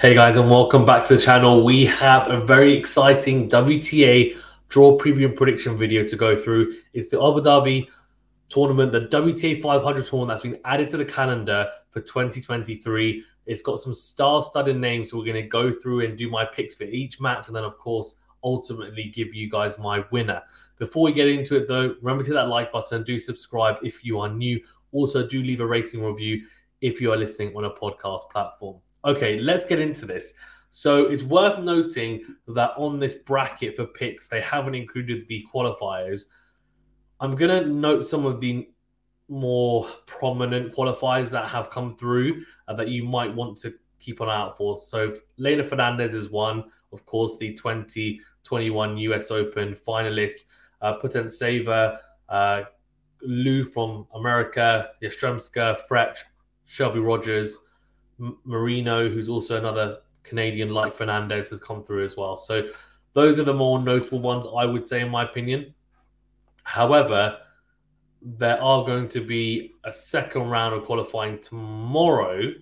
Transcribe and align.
Hey 0.00 0.14
guys, 0.14 0.38
and 0.38 0.48
welcome 0.48 0.86
back 0.86 1.06
to 1.08 1.16
the 1.16 1.20
channel. 1.20 1.62
We 1.62 1.84
have 1.84 2.30
a 2.30 2.40
very 2.40 2.72
exciting 2.72 3.50
WTA 3.50 4.34
draw 4.70 4.96
preview 4.96 5.26
and 5.26 5.36
prediction 5.36 5.76
video 5.76 6.06
to 6.06 6.16
go 6.16 6.34
through. 6.34 6.76
It's 6.94 7.08
the 7.08 7.18
Abu 7.18 7.42
Dhabi 7.42 7.86
tournament, 8.48 8.92
the 8.92 9.02
WTA 9.08 9.60
500 9.60 10.06
tournament 10.06 10.28
that's 10.28 10.40
been 10.40 10.58
added 10.64 10.88
to 10.88 10.96
the 10.96 11.04
calendar 11.04 11.68
for 11.90 12.00
2023. 12.00 13.22
It's 13.44 13.60
got 13.60 13.78
some 13.78 13.92
star-studded 13.92 14.78
names. 14.78 15.10
So 15.10 15.18
we're 15.18 15.26
going 15.26 15.42
to 15.42 15.46
go 15.46 15.70
through 15.70 16.06
and 16.06 16.16
do 16.16 16.30
my 16.30 16.46
picks 16.46 16.74
for 16.74 16.84
each 16.84 17.20
match, 17.20 17.48
and 17.48 17.54
then 17.54 17.64
of 17.64 17.76
course, 17.76 18.14
ultimately 18.42 19.12
give 19.14 19.34
you 19.34 19.50
guys 19.50 19.78
my 19.78 20.02
winner. 20.10 20.40
Before 20.78 21.02
we 21.02 21.12
get 21.12 21.28
into 21.28 21.56
it, 21.56 21.68
though, 21.68 21.94
remember 22.00 22.24
to 22.24 22.32
that 22.32 22.48
like 22.48 22.72
button 22.72 22.96
and 22.96 23.04
do 23.04 23.18
subscribe 23.18 23.76
if 23.82 24.02
you 24.02 24.18
are 24.18 24.30
new. 24.30 24.60
Also, 24.92 25.28
do 25.28 25.42
leave 25.42 25.60
a 25.60 25.66
rating 25.66 26.02
review 26.02 26.46
if 26.80 27.02
you 27.02 27.12
are 27.12 27.18
listening 27.18 27.54
on 27.54 27.66
a 27.66 27.70
podcast 27.70 28.30
platform. 28.30 28.80
Okay, 29.04 29.38
let's 29.38 29.66
get 29.66 29.78
into 29.78 30.06
this. 30.06 30.34
So 30.68 31.06
it's 31.06 31.22
worth 31.22 31.58
noting 31.58 32.22
that 32.48 32.72
on 32.76 33.00
this 33.00 33.14
bracket 33.14 33.76
for 33.76 33.86
picks, 33.86 34.28
they 34.28 34.40
haven't 34.40 34.74
included 34.74 35.26
the 35.28 35.44
qualifiers. 35.52 36.26
I'm 37.18 37.34
going 37.34 37.64
to 37.64 37.68
note 37.68 38.06
some 38.06 38.24
of 38.24 38.40
the 38.40 38.68
more 39.28 39.88
prominent 40.06 40.72
qualifiers 40.74 41.30
that 41.30 41.48
have 41.48 41.70
come 41.70 41.96
through 41.96 42.44
uh, 42.68 42.74
that 42.74 42.88
you 42.88 43.04
might 43.04 43.34
want 43.34 43.56
to 43.58 43.74
keep 43.98 44.20
an 44.20 44.28
eye 44.28 44.36
out 44.36 44.56
for. 44.56 44.76
So 44.76 45.12
Leylah 45.38 45.64
Fernandez 45.64 46.14
is 46.14 46.30
one, 46.30 46.64
of 46.92 47.04
course, 47.06 47.36
the 47.38 47.52
2021 47.54 48.96
US 48.98 49.30
Open 49.30 49.74
finalist. 49.74 50.44
Uh, 50.82 50.98
Putintseva, 50.98 51.98
uh, 52.28 52.62
Liu 53.22 53.64
from 53.64 54.06
America, 54.14 54.90
Yastremska, 55.02 55.78
Frech, 55.88 56.16
Shelby 56.64 57.00
Rogers, 57.00 57.58
Marino, 58.44 59.08
who's 59.08 59.28
also 59.28 59.58
another 59.58 59.98
Canadian 60.22 60.70
like 60.70 60.94
Fernandez, 60.94 61.50
has 61.50 61.60
come 61.60 61.82
through 61.84 62.04
as 62.04 62.16
well. 62.16 62.36
So 62.36 62.68
those 63.12 63.38
are 63.38 63.44
the 63.44 63.54
more 63.54 63.80
notable 63.80 64.20
ones, 64.20 64.46
I 64.56 64.64
would 64.64 64.86
say, 64.86 65.00
in 65.00 65.08
my 65.08 65.24
opinion. 65.24 65.74
However, 66.64 67.38
there 68.22 68.62
are 68.62 68.84
going 68.84 69.08
to 69.08 69.20
be 69.20 69.74
a 69.84 69.92
second 69.92 70.48
round 70.48 70.74
of 70.74 70.84
qualifying 70.84 71.40
tomorrow 71.40 72.52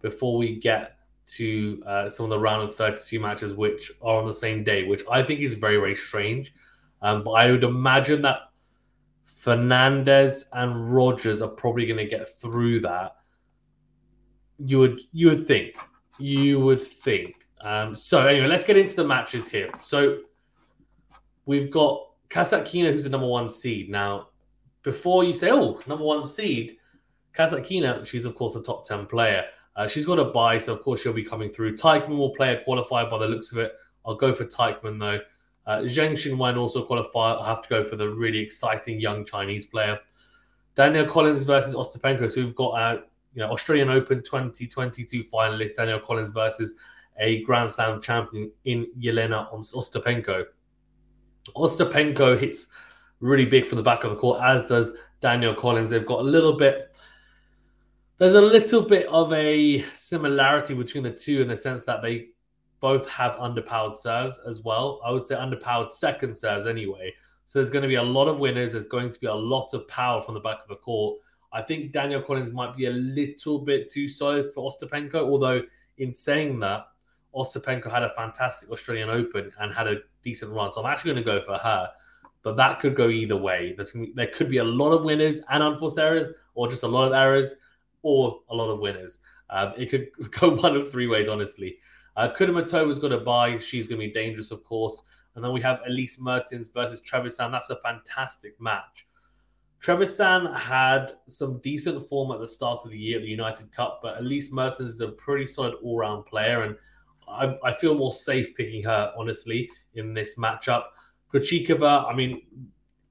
before 0.00 0.38
we 0.38 0.56
get 0.56 0.98
to 1.26 1.82
uh, 1.86 2.08
some 2.08 2.24
of 2.24 2.30
the 2.30 2.38
round 2.38 2.62
of 2.62 2.74
32 2.74 3.20
matches, 3.20 3.52
which 3.52 3.92
are 4.00 4.18
on 4.18 4.26
the 4.26 4.32
same 4.34 4.64
day, 4.64 4.84
which 4.84 5.02
I 5.10 5.22
think 5.22 5.40
is 5.40 5.54
very, 5.54 5.76
very 5.76 5.94
strange. 5.94 6.54
Um, 7.02 7.22
but 7.22 7.32
I 7.32 7.50
would 7.50 7.64
imagine 7.64 8.22
that 8.22 8.50
Fernandez 9.24 10.46
and 10.54 10.90
Rogers 10.90 11.42
are 11.42 11.48
probably 11.48 11.86
going 11.86 11.98
to 11.98 12.06
get 12.06 12.28
through 12.40 12.80
that 12.80 13.17
you 14.58 14.78
would 14.78 15.00
you 15.12 15.28
would 15.28 15.46
think 15.46 15.76
you 16.18 16.60
would 16.60 16.82
think. 16.82 17.46
Um, 17.60 17.96
so 17.96 18.26
anyway, 18.26 18.46
let's 18.46 18.64
get 18.64 18.76
into 18.76 18.96
the 18.96 19.04
matches 19.04 19.48
here. 19.48 19.70
So 19.80 20.18
we've 21.46 21.70
got 21.70 22.06
Kasatkina, 22.28 22.92
who's 22.92 23.04
the 23.04 23.10
number 23.10 23.26
one 23.26 23.48
seed. 23.48 23.90
Now, 23.90 24.28
before 24.82 25.24
you 25.24 25.34
say, 25.34 25.50
"Oh, 25.50 25.80
number 25.86 26.04
one 26.04 26.22
seed," 26.22 26.76
Kasatkina, 27.34 28.06
she's 28.06 28.24
of 28.24 28.34
course 28.34 28.54
a 28.56 28.62
top 28.62 28.84
ten 28.84 29.06
player. 29.06 29.44
Uh, 29.76 29.86
she's 29.86 30.06
got 30.06 30.18
a 30.18 30.24
buy, 30.24 30.58
so 30.58 30.72
of 30.72 30.82
course 30.82 31.00
she'll 31.00 31.12
be 31.12 31.22
coming 31.22 31.50
through. 31.50 31.76
Teichmann 31.76 32.18
will 32.18 32.34
play 32.34 32.54
a 32.54 32.64
qualifier 32.64 33.08
by 33.08 33.18
the 33.18 33.28
looks 33.28 33.52
of 33.52 33.58
it. 33.58 33.72
I'll 34.04 34.16
go 34.16 34.34
for 34.34 34.44
Teichmann 34.44 34.98
though. 34.98 35.20
Uh, 35.66 35.80
Zheng 35.82 36.12
Qinwen 36.12 36.56
also 36.56 36.82
qualify. 36.84 37.34
I 37.34 37.46
have 37.46 37.62
to 37.62 37.68
go 37.68 37.84
for 37.84 37.96
the 37.96 38.08
really 38.08 38.38
exciting 38.38 39.00
young 39.00 39.24
Chinese 39.24 39.66
player. 39.66 39.98
Danielle 40.74 41.06
Collins 41.06 41.42
versus 41.42 41.74
Ostapenko. 41.74 42.30
So 42.30 42.42
we've 42.42 42.54
got 42.54 42.70
uh, 42.70 43.00
you 43.38 43.44
know, 43.44 43.52
Australian 43.52 43.88
Open 43.88 44.20
2022 44.20 45.22
finalist 45.22 45.76
Danielle 45.76 46.00
Collins 46.00 46.30
versus 46.30 46.74
a 47.20 47.40
Grand 47.44 47.70
Slam 47.70 48.00
champion 48.00 48.50
in 48.64 48.88
Yelena 49.00 49.48
Ostapenko. 49.52 50.44
Ostapenko 51.54 52.36
hits 52.36 52.66
really 53.20 53.46
big 53.46 53.64
from 53.64 53.76
the 53.76 53.82
back 53.82 54.02
of 54.02 54.10
the 54.10 54.16
court, 54.16 54.42
as 54.42 54.64
does 54.64 54.92
Danielle 55.20 55.54
Collins. 55.54 55.90
They've 55.90 56.04
got 56.04 56.18
a 56.18 56.24
little 56.24 56.56
bit. 56.56 56.96
There's 58.16 58.34
a 58.34 58.40
little 58.40 58.82
bit 58.82 59.06
of 59.06 59.32
a 59.32 59.82
similarity 59.82 60.74
between 60.74 61.04
the 61.04 61.12
two 61.12 61.40
in 61.40 61.46
the 61.46 61.56
sense 61.56 61.84
that 61.84 62.02
they 62.02 62.30
both 62.80 63.08
have 63.08 63.36
underpowered 63.36 63.96
serves 63.96 64.40
as 64.48 64.62
well. 64.62 65.00
I 65.06 65.12
would 65.12 65.28
say 65.28 65.36
underpowered 65.36 65.92
second 65.92 66.36
serves 66.36 66.66
anyway. 66.66 67.14
So 67.44 67.60
there's 67.60 67.70
going 67.70 67.82
to 67.82 67.88
be 67.88 67.94
a 67.94 68.02
lot 68.02 68.26
of 68.26 68.40
winners. 68.40 68.72
There's 68.72 68.88
going 68.88 69.10
to 69.10 69.20
be 69.20 69.28
a 69.28 69.32
lot 69.34 69.74
of 69.74 69.86
power 69.86 70.20
from 70.20 70.34
the 70.34 70.40
back 70.40 70.58
of 70.60 70.66
the 70.66 70.74
court. 70.74 71.20
I 71.52 71.62
think 71.62 71.92
Danielle 71.92 72.22
Collins 72.22 72.50
might 72.50 72.76
be 72.76 72.86
a 72.86 72.90
little 72.90 73.58
bit 73.58 73.90
too 73.90 74.08
solid 74.08 74.52
for 74.54 74.70
Ostapenko, 74.70 75.16
although 75.16 75.62
in 75.98 76.12
saying 76.14 76.60
that, 76.60 76.86
Ostapenko 77.34 77.90
had 77.90 78.02
a 78.02 78.10
fantastic 78.10 78.70
Australian 78.70 79.10
Open 79.10 79.52
and 79.60 79.72
had 79.72 79.86
a 79.86 79.96
decent 80.22 80.52
run. 80.52 80.70
So 80.70 80.82
I'm 80.82 80.90
actually 80.90 81.12
going 81.12 81.24
to 81.24 81.30
go 81.32 81.42
for 81.42 81.58
her. 81.58 81.90
But 82.42 82.56
that 82.56 82.80
could 82.80 82.94
go 82.94 83.08
either 83.08 83.36
way. 83.36 83.76
there 84.14 84.28
could 84.28 84.48
be 84.48 84.58
a 84.58 84.64
lot 84.64 84.92
of 84.92 85.04
winners 85.04 85.40
and 85.50 85.62
unforced 85.62 85.98
errors, 85.98 86.28
or 86.54 86.68
just 86.68 86.84
a 86.84 86.88
lot 86.88 87.06
of 87.06 87.12
errors, 87.12 87.56
or 88.02 88.40
a 88.48 88.54
lot 88.54 88.70
of 88.70 88.80
winners. 88.80 89.18
Um, 89.50 89.72
it 89.76 89.90
could 89.90 90.08
go 90.30 90.54
one 90.54 90.76
of 90.76 90.90
three 90.90 91.06
ways, 91.06 91.28
honestly. 91.28 91.78
Uh, 92.16 92.32
Kudermetova's 92.34 92.98
got 92.98 93.12
a 93.12 93.18
buy. 93.18 93.58
She's 93.58 93.86
going 93.86 94.00
to 94.00 94.06
be 94.06 94.12
dangerous, 94.12 94.50
of 94.50 94.64
course. 94.64 95.02
And 95.34 95.44
then 95.44 95.52
we 95.52 95.60
have 95.60 95.80
Elise 95.86 96.20
Mertens 96.20 96.68
versus 96.68 97.00
Trevisan. 97.00 97.52
That's 97.52 97.70
a 97.70 97.76
fantastic 97.76 98.60
match. 98.60 99.06
Trevisan 99.80 100.56
had 100.56 101.12
some 101.28 101.58
decent 101.58 102.06
form 102.08 102.32
at 102.32 102.40
the 102.40 102.48
start 102.48 102.82
of 102.84 102.90
the 102.90 102.98
year 102.98 103.18
at 103.18 103.22
the 103.22 103.28
United 103.28 103.70
Cup, 103.70 104.00
but 104.02 104.18
Elise 104.18 104.52
Mertens 104.52 104.90
is 104.90 105.00
a 105.00 105.08
pretty 105.08 105.46
solid 105.46 105.74
all 105.82 105.98
round 105.98 106.26
player, 106.26 106.62
and 106.62 106.76
I, 107.28 107.56
I, 107.62 107.72
feel 107.72 107.94
more 107.94 108.12
safe 108.12 108.56
picking 108.56 108.82
her, 108.84 109.12
honestly, 109.16 109.70
in 109.94 110.14
this 110.14 110.36
matchup. 110.36 110.84
Krejcikova, 111.32 112.10
I 112.10 112.14
mean, 112.14 112.42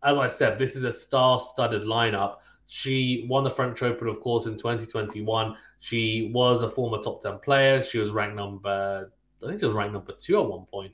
as 0.03 0.17
I 0.17 0.27
said, 0.27 0.59
this 0.59 0.75
is 0.75 0.83
a 0.83 0.91
star 0.91 1.39
studded 1.39 1.83
lineup. 1.83 2.37
She 2.65 3.25
won 3.29 3.45
the 3.45 3.49
French 3.49 3.81
Open, 3.81 4.07
of 4.09 4.19
course, 4.19 4.45
in 4.45 4.57
2021. 4.57 5.55
She 5.79 6.31
was 6.33 6.63
a 6.63 6.69
former 6.69 7.01
top 7.01 7.21
10 7.21 7.39
player. 7.39 7.81
She 7.81 7.97
was 7.99 8.09
ranked 8.09 8.35
number, 8.35 9.11
I 9.41 9.47
think 9.47 9.61
she 9.61 9.67
was 9.67 9.75
ranked 9.75 9.93
number 9.93 10.13
two 10.13 10.41
at 10.41 10.49
one 10.49 10.65
point. 10.65 10.91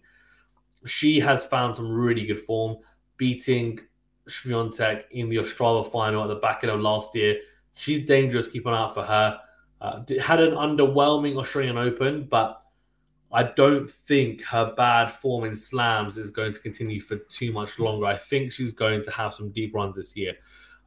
She 0.86 1.20
has 1.22 1.46
found 1.46 1.76
some 1.76 1.92
really 1.92 2.26
good 2.26 2.40
form, 2.40 2.78
beating 3.18 3.80
Swiatek 4.28 5.04
in 5.12 5.30
the 5.30 5.38
Ostrava 5.38 5.90
final 5.90 6.24
at 6.24 6.28
the 6.28 6.36
back 6.36 6.64
end 6.64 6.72
of 6.72 6.80
last 6.80 7.16
year. 7.16 7.38
She's 7.74 8.06
dangerous. 8.06 8.48
Keep 8.48 8.66
an 8.68 8.74
eye 8.74 8.78
out 8.78 8.94
for 8.94 9.04
her. 9.04 9.40
Uh, 9.82 10.02
had 10.22 10.40
an 10.40 10.52
underwhelming 10.52 11.38
Australian 11.38 11.78
Open, 11.78 12.26
but 12.26 12.62
I 13.32 13.44
don't 13.44 13.90
think 13.90 14.44
her 14.44 14.74
bad 14.78 15.12
form 15.12 15.44
in 15.44 15.56
slams 15.56 16.18
is 16.18 16.30
going 16.30 16.54
to 16.54 16.60
continue 16.60 17.02
for 17.02 17.18
too 17.18 17.52
much 17.52 17.80
longer. 17.80 18.06
I 18.06 18.16
think 18.16 18.52
she's 18.52 18.72
going 18.72 19.02
to 19.04 19.12
have 19.12 19.34
some 19.34 19.50
deep 19.50 19.74
runs 19.74 19.96
this 19.96 20.16
year. 20.16 20.36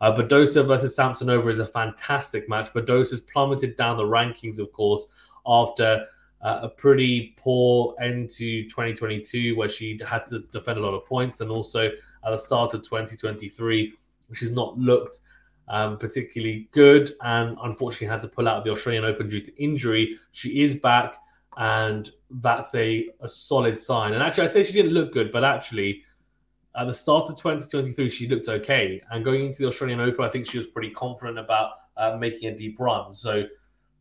Uh, 0.00 0.12
versus 0.12 0.96
Samsonova 0.96 1.50
is 1.50 1.58
a 1.58 1.66
fantastic 1.66 2.48
match. 2.48 2.72
Badosa's 2.72 3.20
plummeted 3.20 3.76
down 3.76 3.96
the 3.96 4.04
rankings, 4.04 4.58
of 4.58 4.70
course, 4.72 5.06
after 5.46 6.06
uh, 6.42 6.60
a 6.62 6.68
pretty 6.68 7.34
poor 7.36 7.94
end 8.00 8.30
to 8.30 8.64
2022 8.64 9.56
where 9.56 9.68
she 9.68 9.98
had 10.06 10.26
to 10.26 10.40
defend 10.52 10.78
a 10.78 10.80
lot 10.80 10.94
of 10.94 11.04
points 11.06 11.40
and 11.40 11.50
also 11.50 11.86
at 11.86 12.30
the 12.30 12.36
start 12.36 12.74
of 12.74 12.82
2023, 12.82 13.92
she's 14.32 14.50
not 14.50 14.76
looked 14.78 15.20
um, 15.68 15.98
particularly 15.98 16.68
good 16.72 17.14
and 17.22 17.56
unfortunately 17.62 18.06
had 18.06 18.20
to 18.20 18.28
pull 18.28 18.48
out 18.48 18.58
of 18.58 18.64
the 18.64 18.70
Australian 18.70 19.04
Open 19.04 19.28
due 19.28 19.40
to 19.40 19.62
injury. 19.62 20.18
She 20.32 20.62
is 20.62 20.74
back, 20.74 21.16
and 21.56 22.10
that's 22.30 22.74
a, 22.74 23.08
a 23.20 23.28
solid 23.28 23.80
sign. 23.80 24.12
And 24.12 24.22
actually, 24.22 24.44
I 24.44 24.48
say 24.48 24.62
she 24.62 24.72
didn't 24.72 24.92
look 24.92 25.12
good, 25.12 25.32
but 25.32 25.44
actually, 25.44 26.02
at 26.76 26.86
the 26.86 26.94
start 26.94 27.28
of 27.30 27.36
2023, 27.36 28.10
she 28.10 28.28
looked 28.28 28.48
okay. 28.48 29.00
And 29.10 29.24
going 29.24 29.46
into 29.46 29.58
the 29.58 29.66
Australian 29.66 30.00
Open, 30.00 30.24
I 30.24 30.28
think 30.28 30.48
she 30.48 30.58
was 30.58 30.66
pretty 30.66 30.90
confident 30.90 31.38
about 31.38 31.70
uh, 31.96 32.16
making 32.18 32.50
a 32.50 32.56
deep 32.56 32.78
run. 32.78 33.14
So 33.14 33.44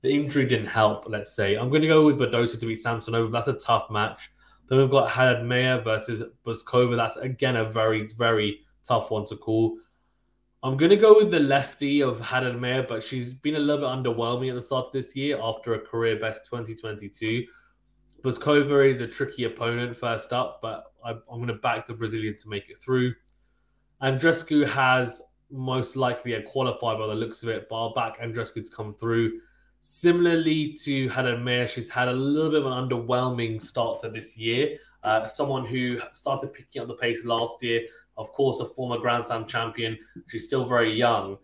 the 0.06 0.14
injury 0.14 0.46
didn't 0.46 0.68
help, 0.68 1.06
let's 1.10 1.34
say. 1.36 1.56
I'm 1.56 1.70
going 1.70 1.82
to 1.82 1.88
go 1.88 2.06
with 2.06 2.20
Badosa 2.20 2.60
to 2.60 2.66
beat 2.68 2.78
Samsonova. 2.78 3.32
That's 3.32 3.48
a 3.48 3.54
tough 3.54 3.90
match. 3.90 4.30
Then 4.68 4.78
we've 4.78 4.90
got 4.90 5.10
Haddad 5.10 5.44
Maia 5.44 5.82
versus 5.82 6.22
Bouzkova. 6.46 6.96
That's 6.96 7.18
again 7.18 7.56
a 7.56 7.66
very, 7.66 8.08
very 8.16 8.60
tough 8.84 9.10
one 9.10 9.26
to 9.26 9.36
call. 9.36 9.80
I'm 10.62 10.78
going 10.78 10.92
to 10.92 10.96
go 10.96 11.16
with 11.16 11.32
the 11.32 11.40
lefty 11.40 12.04
of 12.04 12.20
Haddad 12.20 12.62
Maia, 12.62 12.84
but 12.84 13.02
she's 13.02 13.34
been 13.34 13.56
a 13.56 13.60
little 13.60 13.82
bit 13.82 13.88
underwhelming 13.88 14.50
at 14.50 14.56
the 14.56 14.62
start 14.62 14.86
of 14.86 14.92
this 14.92 15.16
year 15.16 15.40
after 15.42 15.74
a 15.74 15.80
career 15.80 16.20
best 16.20 16.46
2022. 16.46 17.44
Bouzkova 18.24 18.88
is 18.88 19.02
a 19.02 19.08
tricky 19.08 19.46
opponent 19.46 19.98
first 19.98 20.34
up, 20.34 20.60
but 20.62 20.86
I, 21.04 21.12
am 21.12 21.20
going 21.30 21.48
to 21.48 21.56
back 21.56 21.88
the 21.88 21.94
Brazilian 21.96 22.38
to 22.38 22.50
make 22.50 22.70
it 22.70 22.80
through. 22.80 23.14
Andreescu 24.04 24.68
has 24.68 25.22
most 25.50 25.96
likely 25.96 26.34
a 26.34 26.42
by 26.42 27.08
the 27.08 27.16
looks 27.16 27.42
of 27.42 27.50
it, 27.50 27.68
but 27.70 27.76
I'll 27.76 27.94
back 27.94 28.20
Andreescu 28.20 28.66
to 28.66 28.72
come 28.72 28.94
through. 28.94 29.40
Similarly 29.88 30.74
to 30.82 31.08
Haddad 31.10 31.44
Maia, 31.44 31.68
she's 31.68 31.92
had 31.92 32.08
a 32.08 32.12
little 32.12 32.50
bit 32.50 32.64
of 32.64 32.66
an 32.66 32.90
underwhelming 32.90 33.62
start 33.62 34.00
to 34.00 34.10
this 34.10 34.36
year. 34.36 34.80
Uh, 35.04 35.28
someone 35.28 35.64
who 35.64 36.00
started 36.12 36.52
picking 36.54 36.82
up 36.82 36.88
the 36.88 36.96
pace 36.96 37.24
last 37.24 37.62
year, 37.62 37.82
of 38.18 38.32
course, 38.32 38.60
a 38.62 38.66
former 38.66 38.98
Grand 38.98 39.24
Slam 39.24 39.46
champion. 39.46 39.96
She's 40.26 40.48
still 40.48 40.66
very 40.66 40.92
young. 40.92 41.38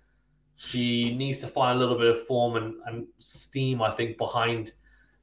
She 0.56 1.16
needs 1.16 1.38
to 1.42 1.48
find 1.48 1.78
a 1.78 1.80
little 1.80 2.00
bit 2.00 2.08
of 2.08 2.26
form 2.26 2.56
and, 2.56 2.74
and 2.88 3.06
steam, 3.20 3.80
I 3.80 3.92
think, 3.92 4.18
behind 4.18 4.74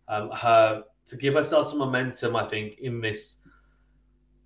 um, 0.07 0.31
her 0.31 0.85
to 1.07 1.17
give 1.17 1.35
herself 1.35 1.67
some 1.67 1.79
momentum. 1.79 2.37
I 2.37 2.47
think 2.47 2.79
in 2.79 3.01
this, 3.01 3.39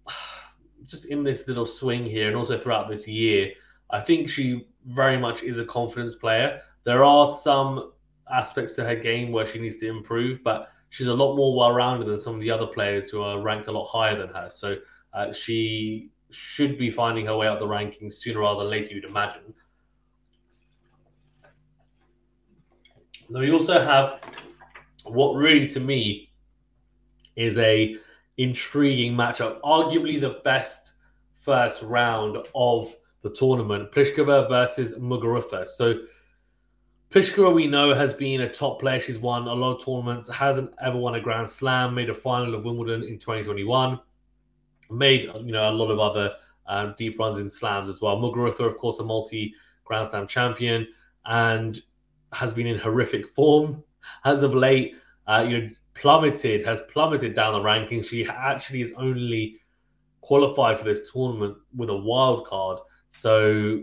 just 0.86 1.10
in 1.10 1.22
this 1.22 1.46
little 1.46 1.66
swing 1.66 2.06
here, 2.06 2.28
and 2.28 2.36
also 2.38 2.56
throughout 2.56 2.88
this 2.88 3.06
year, 3.06 3.52
I 3.90 4.00
think 4.00 4.30
she 4.30 4.66
very 4.86 5.18
much 5.18 5.42
is 5.42 5.58
a 5.58 5.64
confidence 5.66 6.14
player. 6.14 6.62
There 6.84 7.04
are 7.04 7.26
some 7.26 7.91
aspects 8.32 8.74
to 8.74 8.84
her 8.84 8.96
game 8.96 9.32
where 9.32 9.46
she 9.46 9.58
needs 9.58 9.76
to 9.78 9.88
improve, 9.88 10.42
but 10.42 10.72
she's 10.88 11.06
a 11.06 11.14
lot 11.14 11.36
more 11.36 11.56
well-rounded 11.56 12.06
than 12.06 12.16
some 12.16 12.34
of 12.34 12.40
the 12.40 12.50
other 12.50 12.66
players 12.66 13.10
who 13.10 13.22
are 13.22 13.40
ranked 13.40 13.68
a 13.68 13.72
lot 13.72 13.86
higher 13.86 14.18
than 14.18 14.28
her. 14.28 14.48
So 14.50 14.76
uh, 15.12 15.32
she 15.32 16.10
should 16.30 16.78
be 16.78 16.90
finding 16.90 17.26
her 17.26 17.36
way 17.36 17.46
up 17.46 17.58
the 17.58 17.66
rankings 17.66 18.14
sooner 18.14 18.40
rather 18.40 18.64
than 18.64 18.70
later, 18.70 18.94
you'd 18.94 19.04
imagine. 19.04 19.54
Now 23.28 23.40
we 23.40 23.50
also 23.50 23.80
have 23.80 24.20
what 25.04 25.34
really 25.34 25.68
to 25.68 25.80
me 25.80 26.30
is 27.36 27.58
a 27.58 27.96
intriguing 28.36 29.14
matchup, 29.14 29.60
arguably 29.60 30.20
the 30.20 30.40
best 30.44 30.92
first 31.36 31.82
round 31.82 32.36
of 32.54 32.94
the 33.22 33.30
tournament, 33.30 33.90
Pliskova 33.92 34.48
versus 34.48 34.94
Muguruza. 34.98 35.66
So 35.66 36.00
Pliskova, 37.12 37.52
we 37.52 37.66
know, 37.66 37.92
has 37.92 38.14
been 38.14 38.40
a 38.40 38.48
top 38.48 38.80
player. 38.80 38.98
She's 38.98 39.18
won 39.18 39.42
a 39.42 39.52
lot 39.52 39.76
of 39.76 39.84
tournaments, 39.84 40.30
hasn't 40.30 40.72
ever 40.80 40.96
won 40.96 41.14
a 41.14 41.20
Grand 41.20 41.46
Slam, 41.46 41.94
made 41.94 42.08
a 42.08 42.14
final 42.14 42.54
of 42.54 42.64
Wimbledon 42.64 43.02
in 43.02 43.18
2021, 43.18 44.00
made 44.90 45.24
you 45.24 45.52
know 45.52 45.68
a 45.68 45.72
lot 45.72 45.90
of 45.90 46.00
other 46.00 46.32
um, 46.66 46.94
deep 46.96 47.18
runs 47.18 47.36
in 47.36 47.50
slams 47.50 47.90
as 47.90 48.00
well. 48.00 48.16
Muguruza, 48.16 48.60
of 48.60 48.78
course, 48.78 48.98
a 48.98 49.04
multi 49.04 49.54
Grand 49.84 50.08
Slam 50.08 50.26
champion, 50.26 50.88
and 51.26 51.82
has 52.32 52.54
been 52.54 52.66
in 52.66 52.78
horrific 52.78 53.28
form 53.28 53.84
as 54.24 54.42
of 54.42 54.54
late. 54.54 54.94
Uh, 55.26 55.44
you 55.46 55.58
know, 55.60 55.70
plummeted, 55.92 56.64
has 56.64 56.80
plummeted 56.90 57.34
down 57.34 57.52
the 57.52 57.60
rankings. 57.60 58.06
She 58.06 58.26
actually 58.26 58.80
is 58.80 58.92
only 58.96 59.60
qualified 60.22 60.78
for 60.78 60.84
this 60.84 61.12
tournament 61.12 61.58
with 61.76 61.90
a 61.90 61.96
wild 61.96 62.46
card. 62.46 62.78
So, 63.10 63.82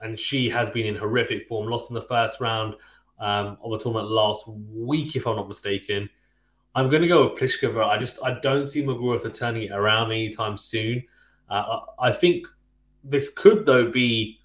and 0.00 0.18
she 0.18 0.48
has 0.48 0.70
been 0.70 0.86
in 0.86 0.96
horrific 0.96 1.46
form. 1.46 1.68
Lost 1.68 1.90
in 1.90 1.94
the 1.94 2.02
first 2.02 2.40
round 2.40 2.74
um, 3.18 3.58
of 3.62 3.70
the 3.72 3.78
tournament 3.78 4.10
last 4.10 4.44
week, 4.46 5.16
if 5.16 5.26
I'm 5.26 5.36
not 5.36 5.48
mistaken. 5.48 6.08
I'm 6.74 6.88
going 6.90 7.02
to 7.02 7.08
go 7.08 7.28
with 7.28 7.40
Pliskova. 7.40 7.86
I 7.86 7.98
just 7.98 8.18
I 8.22 8.38
don't 8.40 8.66
see 8.66 8.82
Muguruza 8.82 9.32
turning 9.32 9.64
it 9.64 9.72
around 9.72 10.12
anytime 10.12 10.56
soon. 10.56 11.02
Uh, 11.48 11.80
I 11.98 12.12
think 12.12 12.46
this 13.02 13.30
could 13.30 13.66
though 13.66 13.90
be 13.90 14.38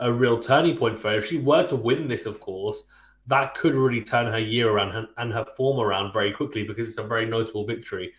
a 0.00 0.12
real 0.12 0.40
turning 0.40 0.76
point 0.76 0.98
for 0.98 1.10
her. 1.10 1.18
If 1.18 1.26
she 1.26 1.38
were 1.38 1.64
to 1.66 1.76
win 1.76 2.08
this, 2.08 2.26
of 2.26 2.40
course, 2.40 2.84
that 3.26 3.54
could 3.54 3.74
really 3.74 4.02
turn 4.02 4.26
her 4.26 4.38
year 4.38 4.70
around 4.70 5.08
and 5.16 5.32
her 5.32 5.44
form 5.56 5.78
around 5.78 6.12
very 6.12 6.32
quickly 6.32 6.64
because 6.64 6.88
it's 6.88 6.98
a 6.98 7.02
very 7.02 7.26
notable 7.26 7.66
victory. 7.66 8.12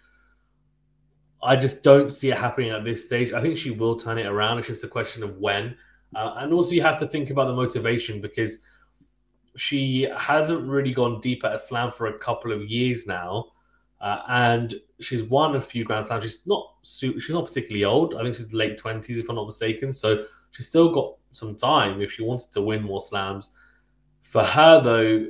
I 1.43 1.55
just 1.55 1.81
don't 1.81 2.13
see 2.13 2.29
it 2.29 2.37
happening 2.37 2.69
at 2.69 2.83
this 2.83 3.03
stage. 3.03 3.33
I 3.33 3.41
think 3.41 3.57
she 3.57 3.71
will 3.71 3.95
turn 3.95 4.19
it 4.19 4.27
around. 4.27 4.59
It's 4.59 4.67
just 4.67 4.83
a 4.83 4.87
question 4.87 5.23
of 5.23 5.37
when. 5.37 5.75
Uh, 6.15 6.35
and 6.37 6.53
also, 6.53 6.71
you 6.71 6.81
have 6.81 6.97
to 6.97 7.07
think 7.07 7.29
about 7.29 7.47
the 7.47 7.53
motivation 7.53 8.21
because 8.21 8.59
she 9.55 10.07
hasn't 10.17 10.69
really 10.69 10.93
gone 10.93 11.19
deep 11.19 11.43
at 11.43 11.53
a 11.53 11.57
slam 11.57 11.91
for 11.91 12.07
a 12.07 12.17
couple 12.19 12.51
of 12.51 12.63
years 12.63 13.07
now. 13.07 13.45
Uh, 13.99 14.21
and 14.29 14.75
she's 14.99 15.23
won 15.23 15.55
a 15.55 15.61
few 15.61 15.83
Grand 15.83 16.05
Slams. 16.05 16.23
She's 16.23 16.47
not 16.47 16.73
she's 16.81 17.29
not 17.29 17.45
particularly 17.45 17.85
old. 17.85 18.15
I 18.15 18.23
think 18.23 18.35
she's 18.35 18.53
late 18.53 18.77
twenties, 18.77 19.19
if 19.19 19.29
I'm 19.29 19.35
not 19.35 19.45
mistaken. 19.45 19.93
So 19.93 20.25
she's 20.49 20.67
still 20.67 20.91
got 20.91 21.15
some 21.33 21.55
time 21.55 22.01
if 22.01 22.11
she 22.11 22.23
wanted 22.23 22.51
to 22.53 22.61
win 22.61 22.81
more 22.83 22.99
slams. 22.99 23.51
For 24.23 24.43
her, 24.43 24.81
though, 24.81 25.27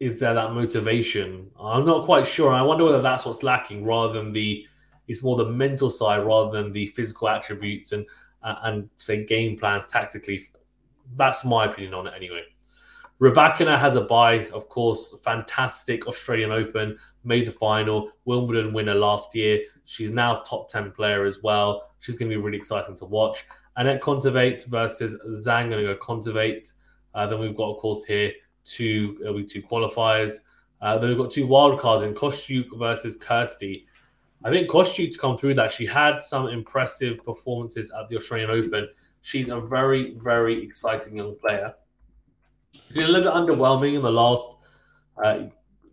is 0.00 0.18
there 0.18 0.34
that 0.34 0.52
motivation? 0.52 1.48
I'm 1.60 1.84
not 1.84 2.04
quite 2.04 2.26
sure. 2.26 2.50
I 2.50 2.62
wonder 2.62 2.84
whether 2.84 3.02
that's 3.02 3.24
what's 3.24 3.44
lacking, 3.44 3.84
rather 3.84 4.12
than 4.12 4.32
the 4.32 4.66
it's 5.06 5.22
more 5.22 5.36
the 5.36 5.48
mental 5.48 5.90
side 5.90 6.24
rather 6.24 6.50
than 6.50 6.72
the 6.72 6.86
physical 6.88 7.28
attributes 7.28 7.92
and 7.92 8.06
and 8.42 8.88
say 8.96 9.24
game 9.24 9.58
plans 9.58 9.88
tactically. 9.88 10.42
That's 11.16 11.44
my 11.44 11.66
opinion 11.66 11.94
on 11.94 12.06
it, 12.06 12.14
anyway. 12.16 12.42
Rybakina 13.20 13.78
has 13.78 13.94
a 13.94 14.00
bye, 14.00 14.48
of 14.48 14.68
course. 14.68 15.14
Fantastic 15.22 16.08
Australian 16.08 16.50
Open, 16.50 16.98
made 17.22 17.46
the 17.46 17.52
final, 17.52 18.10
Wimbledon 18.24 18.72
winner 18.72 18.94
last 18.94 19.34
year. 19.34 19.60
She's 19.84 20.10
now 20.10 20.42
top 20.44 20.68
10 20.68 20.90
player 20.90 21.24
as 21.24 21.42
well. 21.42 21.90
She's 22.00 22.16
going 22.16 22.30
to 22.30 22.36
be 22.36 22.42
really 22.42 22.58
exciting 22.58 22.96
to 22.96 23.04
watch. 23.04 23.46
And 23.76 23.86
then 23.86 24.00
Kontaveit 24.00 24.66
versus 24.66 25.16
Zhang, 25.46 25.70
going 25.70 25.86
to 25.86 25.94
go 25.94 25.96
Kontaveit. 25.96 26.72
Uh, 27.14 27.26
then 27.26 27.38
we've 27.38 27.56
got, 27.56 27.70
of 27.70 27.78
course, 27.78 28.04
here 28.04 28.32
two, 28.64 29.18
uh, 29.24 29.32
two 29.48 29.62
qualifiers. 29.62 30.38
Uh, 30.80 30.98
then 30.98 31.08
we've 31.08 31.18
got 31.18 31.30
two 31.30 31.46
wildcards 31.46 32.02
in 32.02 32.14
Kostyuk 32.14 32.76
versus 32.76 33.16
Kirsty. 33.16 33.86
I 34.44 34.50
think 34.50 34.68
Kostyuk's 34.68 35.16
come 35.16 35.36
through 35.36 35.54
that. 35.54 35.70
She 35.70 35.86
had 35.86 36.20
some 36.22 36.48
impressive 36.48 37.24
performances 37.24 37.90
at 37.98 38.08
the 38.08 38.16
Australian 38.16 38.50
Open. 38.50 38.88
She's 39.20 39.48
a 39.48 39.60
very, 39.60 40.14
very 40.14 40.62
exciting 40.62 41.16
young 41.16 41.36
player. 41.36 41.74
She's 42.72 42.96
been 42.96 43.04
a 43.04 43.08
little 43.08 43.30
bit 43.30 43.34
underwhelming 43.34 43.94
in 43.94 44.02
the 44.02 44.10
last 44.10 44.56
uh, 45.22 45.44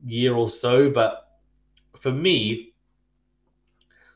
year 0.04 0.34
or 0.34 0.50
so, 0.50 0.90
but 0.90 1.38
for 1.96 2.12
me, 2.12 2.74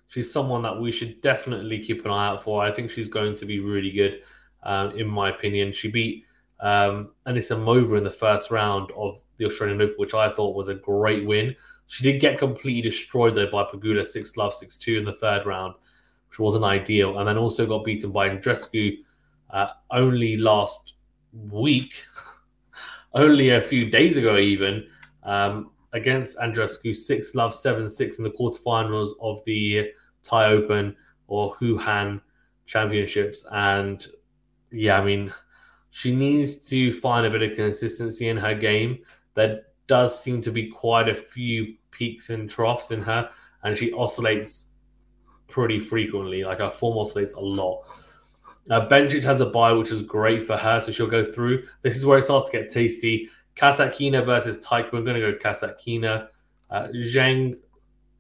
she's 0.08 0.32
someone 0.32 0.64
that 0.64 0.80
we 0.80 0.92
should 0.92 1.22
definitely 1.22 1.80
keep 1.80 2.06
an 2.06 2.12
eye 2.12 2.28
out 2.28 2.42
for. 2.42 2.64
I 2.64 2.72
think 2.72 2.90
she's 2.90 3.10
going 3.10 3.36
to 3.38 3.46
be 3.46 3.60
really 3.60 3.92
good, 3.92 4.22
um, 4.64 4.98
in 4.98 5.08
my 5.08 5.30
opinion. 5.30 5.72
She 5.72 5.90
beat 5.92 6.26
um, 6.60 7.12
Anisimova 7.28 7.98
in 7.98 8.04
the 8.04 8.12
first 8.12 8.50
round 8.50 8.92
of 8.96 9.22
the 9.38 9.46
Australian 9.46 9.82
Open, 9.82 9.96
which 9.98 10.14
I 10.14 10.30
thought 10.30 10.56
was 10.56 10.70
a 10.70 10.76
great 10.76 11.26
win. 11.26 11.56
She 11.88 12.04
did 12.04 12.22
get 12.22 12.38
completely 12.38 12.82
destroyed 12.82 13.36
though 13.36 13.50
by 13.50 13.64
Pegula 13.64 14.06
six 14.06 14.38
love, 14.38 14.54
six 14.54 14.78
two 14.78 14.98
in 14.98 15.06
the 15.06 15.12
third 15.12 15.46
round, 15.46 15.76
which 16.30 16.40
wasn't 16.40 16.64
ideal, 16.64 17.20
and 17.20 17.28
then 17.28 17.38
also 17.38 17.66
got 17.66 17.84
beaten 17.84 18.12
by 18.12 18.30
Andreescu 18.30 18.98
uh, 19.50 19.68
only 19.92 20.38
last 20.38 20.94
week, 21.52 22.06
only 23.14 23.52
a 23.52 23.62
few 23.62 23.90
days 23.90 24.18
ago 24.18 24.38
even. 24.38 24.88
Um, 25.24 25.72
against 25.94 26.38
Andreescu, 26.40 26.96
six 26.96 27.36
love, 27.36 27.54
seven 27.56 27.88
six 27.88 28.18
in 28.18 28.24
the 28.24 28.32
quarterfinals 28.32 29.12
of 29.22 29.44
the 29.46 29.92
Thai 30.24 30.46
Open 30.46 30.96
or 31.28 31.56
Hua 31.60 31.80
Hin 31.82 32.22
Championships. 32.66 33.46
And 33.52 34.06
yeah, 34.72 35.00
I 35.00 35.06
mean, 35.06 35.32
she 35.92 36.14
needs 36.14 36.56
to 36.70 36.92
find 36.92 37.26
a 37.26 37.30
bit 37.30 37.44
of 37.44 37.56
consistency 37.56 38.30
in 38.30 38.38
her 38.38 38.56
game. 38.56 39.00
There 39.36 39.62
does 39.88 40.22
seem 40.22 40.42
to 40.42 40.52
be 40.52 40.68
quite 40.68 41.10
a 41.10 41.16
few 41.16 41.76
peaks 41.92 42.30
and 42.30 42.50
troughs 42.50 42.92
in 42.92 43.02
her, 43.02 43.30
and 43.64 43.78
she 43.78 43.92
oscillates 43.94 44.68
pretty 45.48 45.80
frequently. 45.80 46.44
Like 46.44 46.60
her 46.60 46.72
form 46.72 46.98
oscillates 46.98 47.34
a 47.34 47.40
lot. 47.40 47.84
Uh, 48.70 48.88
Bencic 48.88 49.24
has 49.24 49.42
a 49.42 49.46
buy, 49.46 49.72
which 49.74 49.92
is 49.92 50.02
great 50.02 50.42
for 50.42 50.56
her, 50.56 50.80
so 50.80 50.92
she'll 50.92 51.08
go 51.08 51.24
through. 51.24 51.64
This 51.82 51.96
is 51.96 52.06
where 52.06 52.18
it 52.18 52.24
starts 52.24 52.50
to 52.50 52.58
get 52.58 52.70
tasty. 52.70 53.30
Kasatkina 53.56 54.26
versus 54.26 54.58
Taiko. 54.66 54.90
We're 54.94 55.04
going 55.04 55.22
to 55.22 55.32
go 55.32 55.38
Kasatkina. 55.38 56.30
Uh, 56.70 56.88
Zheng 56.96 57.56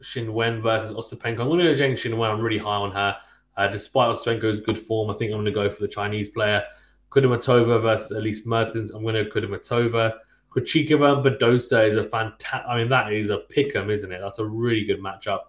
Qinwen 0.01 0.61
versus 0.61 0.93
Ostapenko. 0.93 1.39
I'm 1.39 1.47
going 1.47 1.59
to 1.59 1.73
go 1.73 1.73
Zheng 1.73 1.93
Qinwen. 1.93 2.29
I'm 2.29 2.41
really 2.41 2.57
high 2.57 2.75
on 2.75 2.91
her. 2.91 3.15
Uh, 3.55 3.67
despite 3.67 4.13
Ostapenko's 4.13 4.59
good 4.59 4.77
form, 4.77 5.09
I 5.09 5.13
think 5.13 5.31
I'm 5.31 5.37
going 5.37 5.45
to 5.45 5.51
go 5.51 5.69
for 5.69 5.81
the 5.81 5.87
Chinese 5.87 6.29
player. 6.29 6.63
Kudermetova 7.11 7.81
versus 7.81 8.11
Elise 8.11 8.45
Mertens. 8.45 8.91
I'm 8.91 9.03
going 9.03 9.15
to 9.15 9.23
go 9.23 9.39
Kudermetova. 9.39 10.13
Krejcikova 10.55 11.17
and 11.17 11.25
Badosa 11.25 11.87
is 11.87 11.95
a 11.95 12.03
fantastic. 12.03 12.67
I 12.67 12.77
mean, 12.77 12.89
that 12.89 13.11
is 13.11 13.29
a 13.29 13.39
pick'em, 13.51 13.91
isn't 13.91 14.11
it? 14.11 14.19
That's 14.21 14.39
a 14.39 14.45
really 14.45 14.85
good 14.85 14.99
matchup. 14.99 15.39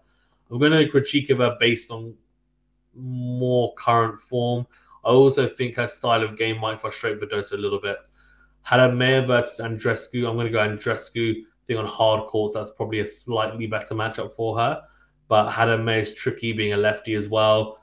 I'm 0.50 0.58
going 0.58 0.72
to 0.72 0.84
go 0.84 0.98
Krejcikova 0.98 1.58
based 1.58 1.90
on 1.90 2.14
more 2.94 3.74
current 3.74 4.20
form. 4.20 4.66
I 5.04 5.10
also 5.10 5.46
think 5.46 5.76
her 5.76 5.88
style 5.88 6.22
of 6.22 6.38
game 6.38 6.58
might 6.58 6.80
frustrate 6.80 7.20
Badosa 7.20 7.52
a 7.52 7.56
little 7.56 7.80
bit. 7.80 7.98
Haddad 8.62 9.26
versus 9.26 9.60
Andreescu. 9.60 10.26
I'm 10.26 10.36
going 10.36 10.46
to 10.46 10.52
go 10.52 10.58
Andreescu. 10.58 11.40
I 11.40 11.66
think 11.66 11.78
on 11.78 11.86
hard 11.86 12.26
courts, 12.28 12.54
that's 12.54 12.70
probably 12.70 13.00
a 13.00 13.06
slightly 13.06 13.66
better 13.66 13.94
matchup 13.94 14.32
for 14.32 14.58
her. 14.58 14.80
But 15.28 15.50
Haddad 15.50 15.86
is 15.88 16.14
tricky, 16.14 16.52
being 16.52 16.72
a 16.72 16.76
lefty 16.78 17.14
as 17.14 17.28
well. 17.28 17.78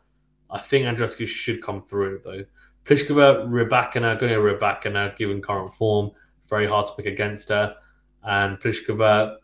I 0.49 0.59
think 0.59 0.85
Andreescu 0.85 1.27
should 1.27 1.61
come 1.61 1.81
through, 1.81 2.21
though. 2.23 2.43
Pliskova, 2.85 3.47
Rybakina, 3.47 4.19
going 4.19 4.33
to 4.33 4.39
Rybakina, 4.39 5.15
given 5.17 5.41
current 5.41 5.71
form. 5.73 6.11
Very 6.51 6.67
hard 6.67 6.85
to 6.85 6.91
pick 6.95 7.07
against 7.07 7.49
her. 7.49 7.75
And 8.23 8.59
Pliskova, 8.59 9.37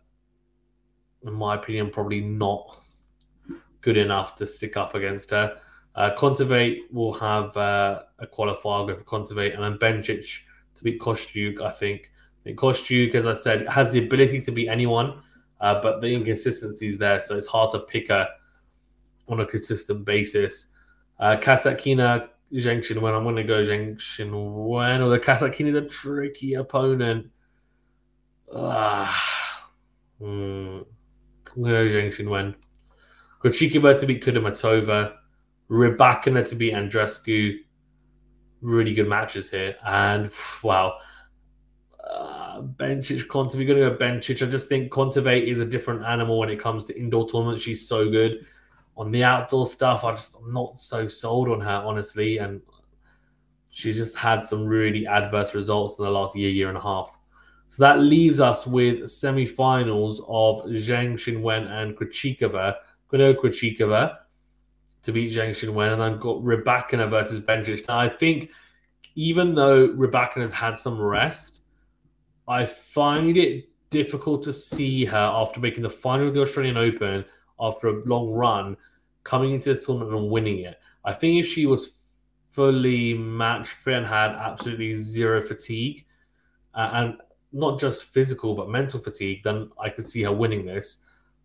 in 1.23 1.33
my 1.33 1.55
opinion, 1.55 1.89
probably 1.89 2.21
not 2.21 2.77
good 3.81 3.97
enough 3.97 4.35
to 4.35 4.45
stick 4.45 4.77
up 4.77 4.93
against 4.93 5.31
her. 5.31 5.57
Uh, 5.95 6.11
will 6.91 7.13
have 7.13 7.57
uh, 7.57 8.03
a 8.19 8.27
qualifier 8.27 8.95
for 8.95 9.03
Kontaveit, 9.03 9.55
and 9.55 9.63
then 9.63 9.79
Bencic 9.79 10.41
to 10.75 10.83
beat 10.83 10.99
Kostyuk, 10.99 11.59
I 11.59 11.71
think. 11.71 12.11
I 12.41 12.43
think 12.43 12.59
Kostyuk, 12.59 13.15
as 13.15 13.25
I 13.25 13.33
said, 13.33 13.67
has 13.67 13.93
the 13.93 14.05
ability 14.05 14.41
to 14.41 14.51
beat 14.51 14.67
anyone, 14.67 15.23
uh, 15.59 15.81
but 15.81 16.01
the 16.01 16.07
inconsistency 16.13 16.87
is 16.87 16.99
there, 16.99 17.19
so 17.19 17.35
it's 17.35 17.47
hard 17.47 17.71
to 17.71 17.79
pick 17.79 18.09
her 18.09 18.27
on 19.27 19.39
a 19.39 19.45
consistent 19.45 20.05
basis. 20.05 20.67
Uh, 21.19 21.37
Kasatkina, 21.37 22.27
Zheng 22.53 22.79
Qinwen, 22.79 23.13
I'm 23.13 23.23
going 23.23 23.35
to 23.35 23.43
go 23.43 23.61
Zheng 23.61 23.97
Qinwen, 23.97 25.05
or 25.05 25.09
the 25.09 25.19
Kasatkina 25.19 25.69
is 25.69 25.75
a 25.75 25.87
tricky 25.87 26.53
opponent. 26.53 27.27
Ah. 28.53 29.69
Hmm. 30.19 30.79
I'm 31.55 31.63
going 31.63 31.89
to 31.89 31.89
go 31.89 31.95
Zheng 31.95 32.15
Qinwen. 32.15 32.55
Krejcikova 33.43 33.99
to 33.99 34.05
beat 34.05 34.23
Kudermetova. 34.23 35.13
Rybakina 35.69 36.47
to 36.47 36.55
beat 36.55 36.73
Andreescu. 36.73 37.57
Really 38.61 38.93
good 38.93 39.09
matches 39.09 39.51
here. 39.51 39.75
And 39.85 40.31
wow. 40.63 40.97
Uh, 42.09 42.61
Kontaveit, 42.61 43.67
going 43.67 43.67
to 43.67 43.89
go 43.89 43.95
Bencic. 43.97 44.45
I 44.45 44.49
just 44.49 44.69
think 44.69 44.91
Kontaveit 44.91 45.43
is 45.45 45.59
a 45.59 45.65
different 45.65 46.05
animal 46.05 46.39
when 46.39 46.49
it 46.49 46.59
comes 46.59 46.85
to 46.85 46.97
indoor 46.97 47.27
tournaments. 47.29 47.61
She's 47.61 47.87
so 47.87 48.09
good. 48.09 48.45
On 48.97 49.11
the 49.11 49.23
outdoor 49.23 49.65
stuff, 49.65 50.03
I 50.03 50.11
just 50.11 50.35
I'm 50.35 50.51
not 50.51 50.75
so 50.75 51.07
sold 51.07 51.49
on 51.49 51.61
her, 51.61 51.83
honestly. 51.85 52.39
And 52.39 52.61
she's 53.69 53.97
just 53.97 54.15
had 54.17 54.43
some 54.43 54.65
really 54.65 55.05
adverse 55.05 55.53
results 55.53 55.97
in 55.97 56.05
the 56.05 56.11
last 56.11 56.35
year, 56.35 56.49
year 56.49 56.69
and 56.69 56.77
a 56.77 56.81
half. 56.81 57.17
So 57.69 57.83
that 57.83 57.99
leaves 57.99 58.39
us 58.39 58.65
with 58.65 59.09
semi-finals 59.09 60.21
of 60.21 60.61
Zheng 60.65 61.13
Qinwen 61.13 61.69
and 61.69 61.95
Krejcikova. 61.95 62.75
Going 63.09 63.35
to 63.35 63.39
Krejcikova 63.39 64.17
to 65.03 65.11
beat 65.11 65.31
Zheng 65.31 65.51
Qinwen, 65.51 65.93
and 65.93 66.03
I've 66.03 66.19
got 66.19 66.37
Rybakina 66.37 67.09
versus 67.09 67.39
Bencic. 67.39 67.87
Now, 67.87 67.99
I 67.99 68.09
think 68.09 68.49
even 69.15 69.53
though 69.53 69.89
Rybakina 69.89 70.41
has 70.41 70.51
had 70.51 70.77
some 70.77 70.99
rest, 70.99 71.61
I 72.47 72.65
find 72.65 73.37
it 73.37 73.69
difficult 73.89 74.43
to 74.43 74.53
see 74.53 75.05
her 75.05 75.17
after 75.17 75.59
making 75.59 75.83
the 75.83 75.89
final 75.89 76.27
of 76.27 76.33
the 76.33 76.41
Australian 76.41 76.77
Open 76.77 77.23
after 77.59 77.87
a 77.87 78.03
long 78.05 78.31
run 78.31 78.77
coming 79.27 79.51
into 79.51 79.69
this 79.69 79.85
tournament 79.85 80.17
and 80.17 80.29
winning 80.31 80.59
it. 80.59 80.79
I 81.03 81.13
think 81.13 81.39
if 81.39 81.45
she 81.45 81.65
was 81.65 81.99
fully 82.49 83.13
match 83.13 83.67
fit 83.67 83.95
and 83.95 84.05
had 84.05 84.31
absolutely 84.31 84.95
zero 85.01 85.41
fatigue, 85.41 86.05
uh, 86.73 86.89
and 86.93 87.17
not 87.51 87.77
just 87.77 88.05
physical 88.05 88.55
but 88.55 88.69
mental 88.69 89.01
fatigue, 89.01 89.43
then 89.43 89.69
I 89.79 89.89
could 89.89 90.05
see 90.05 90.23
her 90.23 90.31
winning 90.31 90.65
this. 90.65 90.99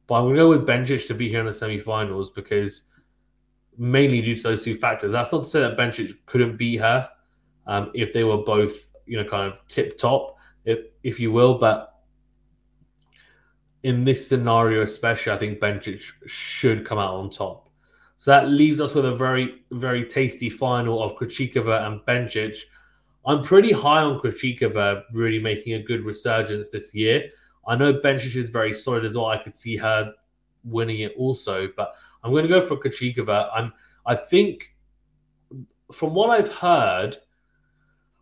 But 0.06 0.14
I'm 0.14 0.24
going 0.24 0.36
to 0.36 0.42
go 0.42 0.48
with 0.48 0.66
Bencic 0.66 1.08
to 1.08 1.14
be 1.14 1.28
here 1.28 1.40
in 1.40 1.46
the 1.46 1.52
semi-finals 1.52 2.30
because 2.30 2.82
mainly 3.76 4.22
due 4.22 4.36
to 4.36 4.42
those 4.42 4.62
two 4.62 4.76
factors. 4.76 5.10
That's 5.10 5.32
not 5.32 5.44
to 5.44 5.50
say 5.50 5.60
that 5.60 5.76
Bencic 5.76 6.14
couldn't 6.26 6.56
beat 6.56 6.76
her 6.76 7.08
um, 7.66 7.90
if 7.94 8.12
they 8.12 8.22
were 8.22 8.38
both, 8.38 8.86
you 9.06 9.16
know, 9.18 9.28
kind 9.28 9.52
of 9.52 9.66
tip 9.66 9.98
top, 9.98 10.36
if 10.64 10.78
if 11.02 11.18
you 11.18 11.32
will. 11.32 11.58
But 11.58 11.94
in 13.82 14.04
this 14.04 14.28
scenario, 14.28 14.82
especially, 14.82 15.32
I 15.32 15.38
think 15.38 15.58
Bencic 15.58 16.12
should 16.26 16.84
come 16.84 16.98
out 16.98 17.14
on 17.14 17.30
top. 17.30 17.71
So 18.22 18.30
that 18.30 18.50
leaves 18.50 18.80
us 18.80 18.94
with 18.94 19.04
a 19.04 19.16
very, 19.16 19.64
very 19.72 20.04
tasty 20.04 20.48
final 20.48 21.02
of 21.02 21.16
Krejcikova 21.16 21.88
and 21.88 22.00
Bencic. 22.02 22.56
I'm 23.26 23.42
pretty 23.42 23.72
high 23.72 24.00
on 24.00 24.20
Krejcikova 24.20 25.02
really 25.12 25.40
making 25.40 25.72
a 25.72 25.82
good 25.82 26.04
resurgence 26.04 26.68
this 26.68 26.94
year. 26.94 27.30
I 27.66 27.74
know 27.74 27.94
Bencic 27.94 28.36
is 28.36 28.48
very 28.48 28.74
solid 28.74 29.04
as 29.04 29.16
well. 29.16 29.26
I 29.26 29.42
could 29.42 29.56
see 29.56 29.76
her 29.76 30.12
winning 30.62 31.00
it 31.00 31.14
also, 31.18 31.66
but 31.76 31.96
I'm 32.22 32.30
going 32.30 32.44
to 32.44 32.48
go 32.48 32.60
for 32.60 32.76
Krejcikova. 32.76 33.48
I'm. 33.52 33.72
I 34.06 34.14
think, 34.14 34.72
from 35.92 36.14
what 36.14 36.30
I've 36.30 36.52
heard 36.52 37.16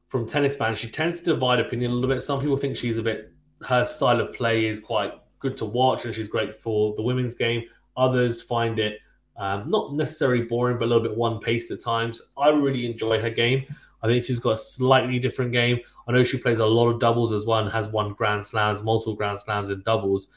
from 0.09 0.25
tennis 0.25 0.57
fans, 0.57 0.79
she 0.79 0.89
tends 0.89 1.19
to 1.19 1.35
divide 1.35 1.61
opinion 1.61 1.91
a 1.91 1.95
little 1.95 2.09
bit. 2.09 2.23
Some 2.23 2.41
people 2.41 2.57
think 2.57 2.75
she's 2.75 2.97
a 2.97 3.03
bit. 3.03 3.35
Her 3.61 3.85
style 3.85 4.23
of 4.23 4.33
play 4.33 4.65
is 4.65 4.81
quite 4.81 5.13
good 5.41 5.59
to 5.59 5.67
watch, 5.67 6.07
and 6.07 6.15
she's 6.15 6.27
great 6.27 6.55
for 6.55 6.95
the 6.95 7.03
women's 7.03 7.35
game. 7.35 7.65
Others 7.99 8.41
find 8.41 8.79
it 8.79 9.01
um, 9.41 9.71
not 9.71 9.95
necessarily 9.95 10.43
boring, 10.43 10.79
but 10.79 10.85
a 10.85 10.89
little 10.89 11.03
bit 11.03 11.17
one 11.17 11.41
paced 11.41 11.71
at 11.71 11.81
times. 11.81 12.21
I 12.37 12.51
really 12.51 12.85
enjoy 12.85 13.19
her 13.21 13.31
game. 13.31 13.65
I 14.03 14.07
think 14.07 14.27
she's 14.27 14.39
got 14.39 14.51
a 14.51 14.57
slightly 14.59 15.19
different 15.19 15.51
game. 15.51 15.81
I 16.07 16.13
know 16.13 16.23
she 16.23 16.37
plays 16.37 16.59
a 16.59 16.67
lot 16.67 16.91
of 16.91 17.01
doubles 17.01 17.33
as 17.33 17.47
well 17.47 17.61
and 17.61 17.73
has 17.73 17.89
won 17.89 18.13
Grand 18.13 18.45
Slams, 18.45 18.83
multiple 18.83 19.15
Grand 19.15 19.39
Slams 19.39 19.71
in 19.71 19.81
doubles. 19.83 20.29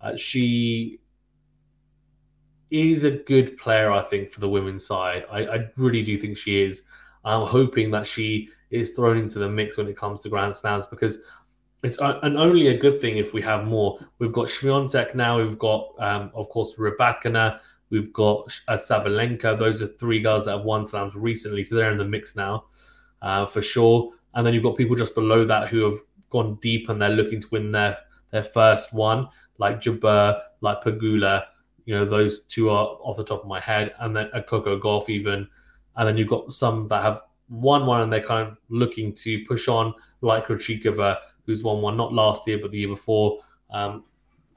Uh, 0.00 0.14
she 0.14 1.00
is 2.70 3.02
a 3.02 3.10
good 3.10 3.56
player, 3.56 3.90
I 3.90 4.02
think, 4.02 4.30
for 4.30 4.38
the 4.38 4.48
women's 4.48 4.86
side. 4.86 5.24
I, 5.32 5.46
I, 5.46 5.68
really 5.76 6.02
do 6.02 6.16
think 6.16 6.36
she 6.36 6.62
is. 6.62 6.82
I'm 7.24 7.46
hoping 7.46 7.90
that 7.90 8.06
she 8.06 8.50
is 8.70 8.92
thrown 8.92 9.16
into 9.16 9.40
the 9.40 9.48
mix 9.48 9.76
when 9.76 9.88
it 9.88 9.96
comes 9.96 10.22
to 10.22 10.28
Grand 10.28 10.54
Slams 10.54 10.86
because 10.86 11.18
it's 11.82 11.98
and 12.00 12.38
only 12.38 12.68
a 12.68 12.78
good 12.78 13.00
thing 13.00 13.18
if 13.18 13.32
we 13.32 13.42
have 13.42 13.64
more. 13.64 13.98
We've 14.18 14.32
got 14.32 14.46
Swiatek 14.46 15.14
now. 15.14 15.38
We've 15.38 15.58
got, 15.58 15.94
um, 15.98 16.30
of 16.34 16.48
course, 16.50 16.76
Rybakina. 16.76 17.58
We've 17.90 18.12
got 18.12 18.60
uh, 18.68 18.74
Sabalenka. 18.74 19.58
Those 19.58 19.82
are 19.82 19.86
three 19.86 20.20
guys 20.20 20.44
that 20.44 20.56
have 20.56 20.64
won 20.64 20.84
slams 20.84 21.14
recently, 21.14 21.64
so 21.64 21.76
they're 21.76 21.92
in 21.92 21.98
the 21.98 22.04
mix 22.04 22.34
now 22.34 22.64
uh, 23.22 23.46
for 23.46 23.62
sure. 23.62 24.12
And 24.34 24.46
then 24.46 24.54
you've 24.54 24.62
got 24.62 24.76
people 24.76 24.96
just 24.96 25.14
below 25.14 25.44
that 25.44 25.68
who 25.68 25.84
have 25.84 25.98
gone 26.30 26.58
deep 26.60 26.88
and 26.88 27.00
they're 27.00 27.10
looking 27.10 27.40
to 27.40 27.48
win 27.50 27.70
their 27.70 27.98
their 28.30 28.42
first 28.42 28.92
one, 28.92 29.28
like 29.58 29.80
Jabeur, 29.80 30.40
like 30.60 30.82
Pegula. 30.82 31.44
You 31.86 31.94
know, 31.94 32.04
those 32.04 32.40
two 32.40 32.70
are 32.70 32.98
off 33.00 33.16
the 33.16 33.24
top 33.24 33.42
of 33.42 33.48
my 33.48 33.60
head, 33.60 33.94
and 34.00 34.16
then 34.16 34.28
a 34.32 34.42
Coco 34.42 34.78
Gauff 34.78 35.08
even. 35.08 35.46
And 35.96 36.08
then 36.08 36.16
you've 36.16 36.28
got 36.28 36.52
some 36.52 36.88
that 36.88 37.02
have 37.02 37.20
won 37.48 37.86
one 37.86 38.00
and 38.00 38.12
they're 38.12 38.20
kind 38.20 38.48
of 38.48 38.56
looking 38.68 39.14
to 39.14 39.44
push 39.44 39.68
on, 39.68 39.94
like 40.20 40.46
Krejcikova, 40.46 41.18
who's 41.46 41.62
won 41.62 41.80
one 41.80 41.96
not 41.96 42.12
last 42.12 42.46
year 42.48 42.58
but 42.60 42.72
the 42.72 42.78
year 42.78 42.88
before. 42.88 43.38
Um, 43.70 44.04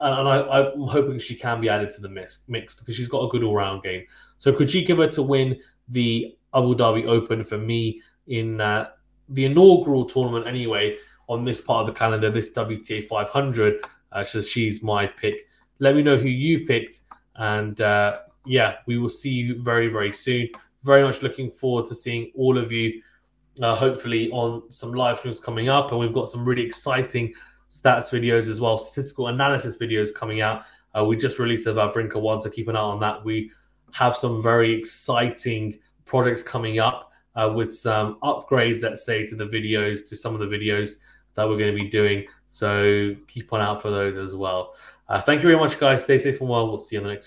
and 0.00 0.28
I, 0.28 0.72
am 0.72 0.82
hoping 0.82 1.18
she 1.18 1.34
can 1.34 1.60
be 1.60 1.68
added 1.68 1.90
to 1.90 2.00
the 2.00 2.08
mix, 2.08 2.40
mix 2.48 2.74
because 2.74 2.94
she's 2.94 3.08
got 3.08 3.24
a 3.24 3.28
good 3.28 3.42
all 3.42 3.54
round 3.54 3.82
game. 3.82 4.04
So 4.38 4.52
Krejcikova 4.52 5.10
to 5.12 5.22
win 5.22 5.58
the 5.88 6.36
Abu 6.54 6.74
Dhabi 6.74 7.06
Open 7.06 7.42
for 7.42 7.58
me 7.58 8.00
in 8.28 8.60
uh, 8.60 8.90
the 9.30 9.44
inaugural 9.44 10.04
tournament 10.04 10.46
anyway 10.46 10.96
on 11.28 11.44
this 11.44 11.60
part 11.60 11.80
of 11.80 11.86
the 11.86 11.98
calendar, 11.98 12.30
this 12.30 12.50
WTA 12.50 13.04
500. 13.04 13.84
Uh, 14.12 14.24
so 14.24 14.40
she's 14.40 14.82
my 14.82 15.06
pick. 15.06 15.46
Let 15.80 15.94
me 15.94 16.02
know 16.02 16.16
who 16.16 16.28
you 16.28 16.66
picked, 16.66 17.00
and 17.36 17.80
uh, 17.80 18.20
yeah, 18.46 18.76
we 18.86 18.98
will 18.98 19.08
see 19.08 19.30
you 19.30 19.62
very 19.62 19.88
very 19.88 20.12
soon. 20.12 20.48
Very 20.84 21.02
much 21.02 21.22
looking 21.22 21.50
forward 21.50 21.86
to 21.86 21.94
seeing 21.94 22.32
all 22.34 22.56
of 22.58 22.72
you. 22.72 23.02
Uh, 23.60 23.74
hopefully 23.74 24.30
on 24.30 24.70
some 24.70 24.92
live 24.92 25.18
streams 25.18 25.40
coming 25.40 25.68
up, 25.68 25.90
and 25.90 26.00
we've 26.00 26.14
got 26.14 26.28
some 26.28 26.44
really 26.44 26.62
exciting 26.62 27.34
stats 27.70 28.10
videos 28.10 28.48
as 28.48 28.60
well, 28.60 28.78
statistical 28.78 29.28
analysis 29.28 29.76
videos 29.76 30.14
coming 30.14 30.40
out. 30.40 30.62
Uh, 30.96 31.04
we 31.04 31.16
just 31.16 31.38
released 31.38 31.66
the 31.66 31.74
Wawrinka 31.74 32.20
one, 32.20 32.40
so 32.40 32.50
keep 32.50 32.68
an 32.68 32.76
eye 32.76 32.80
on 32.80 33.00
that. 33.00 33.24
We 33.24 33.50
have 33.92 34.16
some 34.16 34.42
very 34.42 34.74
exciting 34.74 35.78
projects 36.04 36.42
coming 36.42 36.78
up 36.78 37.12
uh, 37.36 37.52
with 37.54 37.74
some 37.74 38.18
upgrades, 38.22 38.82
let's 38.82 39.04
say, 39.04 39.26
to 39.26 39.34
the 39.34 39.44
videos, 39.44 40.06
to 40.08 40.16
some 40.16 40.34
of 40.34 40.40
the 40.40 40.46
videos 40.46 40.96
that 41.34 41.48
we're 41.48 41.58
going 41.58 41.74
to 41.74 41.82
be 41.82 41.88
doing. 41.88 42.26
So 42.48 43.14
keep 43.26 43.52
on 43.52 43.60
out 43.60 43.82
for 43.82 43.90
those 43.90 44.16
as 44.16 44.34
well. 44.34 44.74
Uh, 45.08 45.20
thank 45.20 45.42
you 45.42 45.48
very 45.48 45.58
much, 45.58 45.78
guys. 45.78 46.04
Stay 46.04 46.18
safe 46.18 46.40
and 46.40 46.48
well. 46.48 46.68
We'll 46.68 46.78
see 46.78 46.96
you 46.96 47.00
on 47.00 47.06
the 47.06 47.12
next 47.12 47.26